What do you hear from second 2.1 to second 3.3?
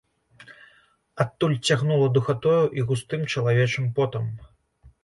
духатою і густым